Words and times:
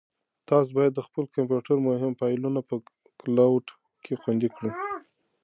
تاسو 0.49 0.69
باید 0.77 0.93
د 0.95 0.99
خپل 1.07 1.23
کمپیوټر 1.35 1.77
مهم 1.89 2.13
فایلونه 2.19 2.59
په 2.69 2.75
کلاوډ 3.21 3.65
کې 4.03 4.13
خوندي 4.21 4.49
کړئ. 4.55 4.71